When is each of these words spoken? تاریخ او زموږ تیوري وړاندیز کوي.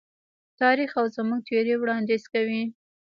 تاریخ 0.61 0.91
او 0.99 1.05
زموږ 1.15 1.41
تیوري 1.47 1.75
وړاندیز 1.77 2.23
کوي. 2.33 2.63